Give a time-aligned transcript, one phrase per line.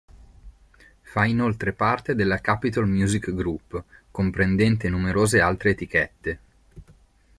[1.03, 6.39] Fa inoltre parte della Capitol Music Group, comprendente numerose altre etichette.